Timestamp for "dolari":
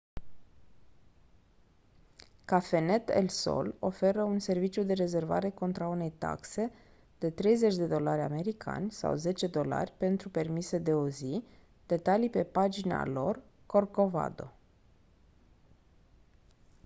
7.75-8.21